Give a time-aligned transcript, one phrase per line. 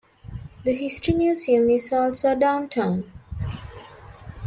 [0.63, 3.03] The history museum is also downtown.